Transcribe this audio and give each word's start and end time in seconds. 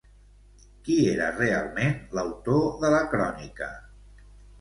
Qui 0.85 0.93
era 1.09 1.27
realment 1.35 1.93
l'autor 2.19 2.65
de 2.85 2.91
la 2.95 3.03
crònica? 3.13 3.69